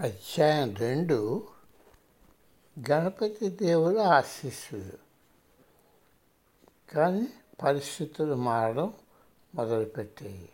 [0.00, 1.48] అధ్యాయం రెండు.
[2.90, 4.92] గణపతి దేవుడు ఆశీస్సులు.
[6.94, 7.26] కానీ
[7.62, 8.94] పరిస్థితులు మారడం
[9.54, 10.48] మొదలుపెట్టాయి.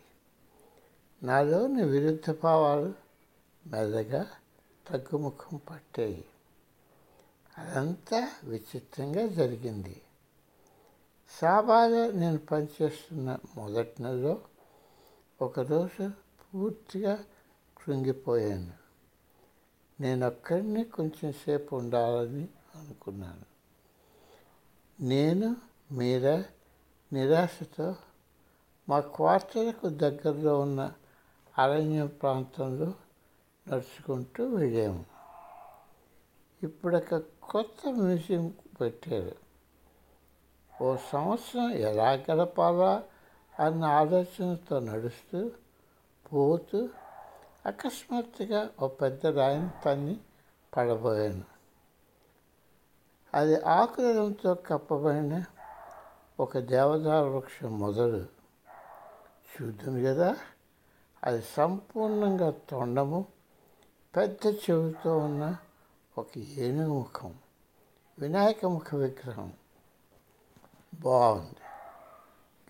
[1.23, 2.93] నాలోని విరుద్ధ భావాలు
[3.67, 4.25] మెల్లగా
[4.89, 6.25] తగ్గుముఖం పట్టాయి.
[7.57, 10.01] అదంతా విచిత్రంగా జరిగింది.
[11.29, 14.41] సాబాలో నేను పనిచేస్తున్న మొదటి నెలలో
[15.41, 17.23] ఒకరోజు పూర్తిగా
[17.77, 18.84] కృంగిపోయాను.
[19.99, 23.45] నేను అక్కడనే కొంచెం సేపు ఉండాలని అనుకున్నాను.
[25.03, 25.55] నేను
[25.91, 26.43] మీరా
[27.13, 27.95] నిరాశతో
[28.89, 30.93] మా క్వార్టర్కు దగ్గరలో ఉన్న
[31.57, 32.93] అరణ్య ప్రాంతంలో
[33.67, 35.05] నడుచుకుంటూ వెళ్ళాము.
[36.63, 39.35] ఇప్పుడు ఒక కొత్త మ్యూజియం పెట్టారు.
[40.81, 43.03] ఓ సంవత్సరం ఎలా గడపాలా
[43.59, 45.51] అన్న ఆలోచనతో నడుస్తూ
[46.33, 46.89] పోతూ
[47.65, 50.19] అకస్మాత్తుగా ఓ పెద్ద రాయిని తన్ని
[50.77, 51.43] పడబోయాను.
[53.33, 55.43] అది ఆకులతో కప్పబడిన
[56.39, 58.25] ఒక దేవదార వృక్షం మొదలు.
[59.55, 60.35] చూద్దాం కదా
[61.23, 63.25] అది సంపూర్ణంగా తొండము
[64.15, 65.57] పెద్ద చెవితో ఉన్న
[66.17, 67.35] ఒక ఏనుగు ముఖం
[68.19, 69.53] వినాయక ముఖ విగ్రహం.
[71.01, 71.55] బాగుంది.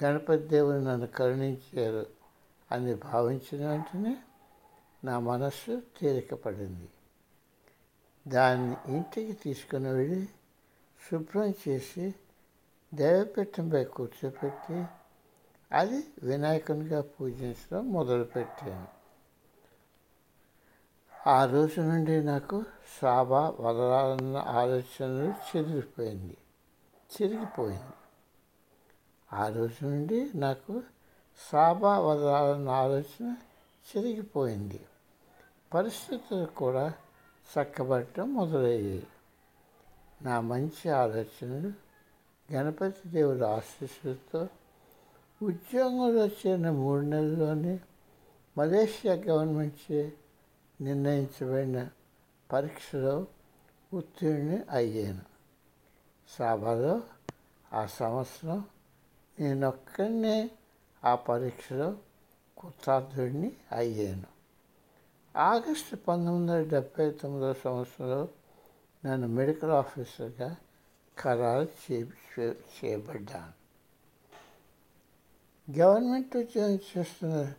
[0.05, 2.05] గణపతి దేవుడు నన్ను కరుణించారు
[2.71, 4.17] అని భావించిన వెంటనే
[5.05, 6.89] నా మనస్సు తేలికపడింది.
[8.27, 10.23] దాన్ని ఇంటికి తీసుకుని వెళ్ళి
[10.99, 12.05] శుభ్రం చేసి
[12.93, 14.77] దేవపీఠంపై కూర్చోపెట్టి
[15.71, 18.87] అది వినాయకునిగా పూజించడం మొదలుపెట్టాను.
[21.27, 22.57] ఆ రోజు నుండి నాకు
[23.01, 26.37] సాబా వదలాలన్న ఆలోచనలు చిరిగిపోయింది
[27.13, 27.95] చిరిగిపోయింది
[29.29, 30.73] ఆ రోజు నుండి నాకు
[31.51, 33.27] సాబా వదలాలన్న ఆలోచన
[33.87, 34.79] చిరిగిపోయింది
[35.75, 36.93] పరిస్థితులు కూడా
[37.59, 39.07] చక్కబడటం మొదలయ్యాయి.
[40.21, 41.73] నా మంచి ఆలోచనలు
[42.53, 44.47] గణపతి దేవుడి ఆశీస్సులతో
[45.41, 47.79] ఉద్యోగంలో చేరిన మూడు నెలల్లోనే
[48.57, 50.13] మలేషియా గవర్నమెంట్చే
[50.81, 51.89] నిర్ణయించబడిన
[52.51, 53.27] పరీక్షలో
[53.93, 55.21] ఉత్తీర్ణి అయ్యాను.
[56.29, 57.03] సాబాలో
[57.73, 58.65] ఆ సంవత్సరం
[59.39, 60.51] నేనొక్కడినే
[61.03, 61.97] ఆ పరీక్షలో
[62.57, 64.34] కృతార్థుడిని అయ్యాను.
[65.37, 68.27] ఆగస్టు పంతొమ్మిది వందల డెబ్భై తొమ్మిదవ సంవత్సరంలో
[69.05, 70.55] నన్ను మెడికల్ ఆఫీసర్గా
[71.17, 72.07] ఖరారు చే
[72.47, 73.51] చేయబడ్డాను.
[75.79, 77.53] గవర్నమెంట్ ఉద్యోగం చేస్తున్న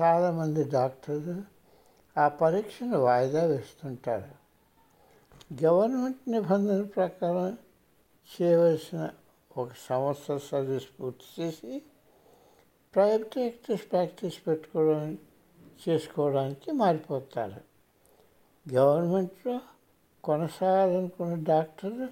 [0.00, 1.42] చాలామంది డాక్టర్లు
[2.20, 4.34] ఆ పరీక్షను వాయిదా వేస్తుంటారు.
[5.64, 7.58] గవర్నమెంట్ నిబంధనల ప్రకారం
[8.30, 9.10] చేయవలసిన
[9.56, 11.82] ఒక సంవత్సర సర్వీస్ పూర్తి చేసి
[12.94, 15.18] ప్రైవేట్ ప్రాక్టీస్ పెట్టుకోవడం
[15.88, 17.60] చేసుకోవడానికి మారిపోతారు.
[18.74, 19.60] గవర్నమెంట్లో
[20.24, 22.08] కొనసాగాలనుకున్న డాక్టర్లు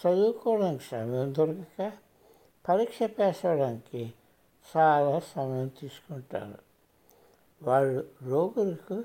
[0.00, 1.92] చదువుకోవడానికి సమయం దొరకక
[2.68, 4.14] పరీక్ష పేసవడానికి
[4.76, 6.58] చాలా సమయం తీసుకుంటారు.
[7.62, 9.04] వాళ్ళు రోగులకు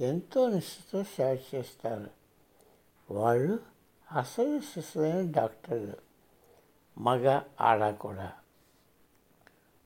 [0.00, 2.10] ఎంతో నిష్ఠతో సేవ చేస్తారు.
[3.10, 3.58] వాళ్ళు
[4.12, 5.96] అసలు శిశులైన డాక్టర్లు.
[6.98, 8.32] మగ ఆడ కూడా.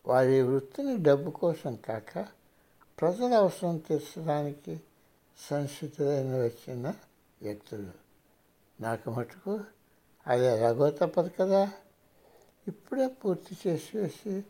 [0.07, 2.38] వారి వృత్తిని డబ్బు కోసం కాక
[3.01, 4.81] ప్రజల అవసరం తీర్చడానికి
[5.39, 6.95] సంసిద్ధులైన వచ్చిన
[7.43, 7.91] వ్యక్తులు.
[8.81, 9.61] నాకు మటుకు
[10.27, 11.73] అదే రఘువ తప్పదు కదా.
[12.69, 14.43] ఇప్పుడే పూర్తి చేసి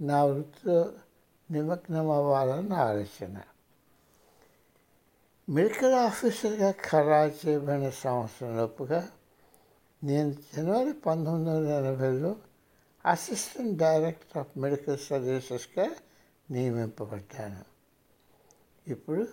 [0.00, 0.92] నా వృత్తిలో
[1.50, 3.40] నిమగ్నం అవ్వాలని ఆలోచన.
[5.48, 9.10] మెడికల్ ఆఫీసర్గా ఖరారు చేయబడిన సంవత్సరంలోపుగా
[10.04, 12.36] నేను జనవరి పంతొమ్మిది వందల ఎనభైలో
[13.06, 15.90] అసిస్టెంట్ డైరెక్టర్ ఆఫ్ మెడికల్ సర్వీసెస్గా
[16.50, 17.73] నియమింపబడ్డాను.
[18.86, 19.28] ఇప్పుడు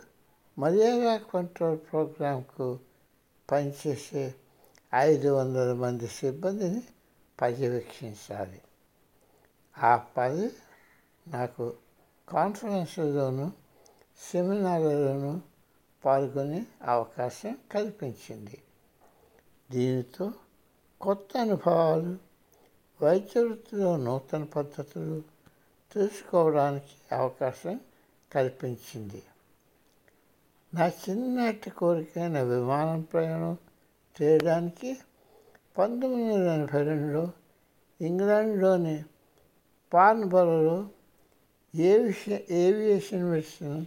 [0.59, 2.79] మలేరియా కంట్రోల్ ప్రోగ్రాంకు
[3.51, 4.35] పనిచేసే
[4.95, 6.83] ఐదు వందల మంది సిబ్బందిని
[7.41, 8.61] పర్యవేక్షించాలి.
[9.77, 10.49] ఆ పని
[11.27, 11.73] నాకు
[12.29, 13.51] కాన్ఫరెన్స్లోనూ
[14.31, 15.41] సెమినార్లలోనూ
[16.05, 18.61] పాల్గొనే అవకాశం కల్పించింది.
[19.71, 20.33] దీనితో
[21.01, 22.17] కొత్త అనుభవాలు
[23.03, 25.21] వైద్య వృత్తిలో నూతన పద్ధతులు
[25.93, 27.79] తెలుసుకోవడానికి అవకాశం
[28.33, 29.23] కల్పించింది.
[30.73, 33.57] నా చిన్ననాటి కోరికైన విమానం ప్రయాణం
[34.21, 34.97] చేయడానికి
[35.77, 37.31] పంతొమ్మిది వందల ఎనభై రెండులో
[38.01, 39.03] ఇంగ్లాండ్లోని
[39.93, 40.89] పాన్బరలో
[41.75, 43.85] ఏవిష ఏవియేషన్ మెడిసిన్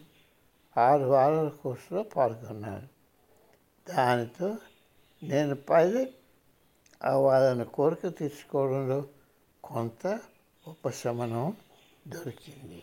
[0.78, 2.88] ఆరు వారాల కోర్సులో పాల్గొన్నాను.
[3.90, 4.56] దానితో
[5.22, 6.14] నేను పైలట్
[7.04, 9.04] అవ్వాలన్న కోరిక తీర్చుకోవడంలో
[9.64, 10.20] కొంత
[10.68, 11.56] ఉపశమనం
[12.08, 12.82] దొరికింది.